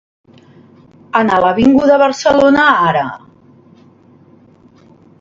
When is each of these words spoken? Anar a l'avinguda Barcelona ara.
Anar 1.19 1.35
a 1.41 1.43
l'avinguda 1.43 1.99
Barcelona 2.05 2.67
ara. 2.89 3.07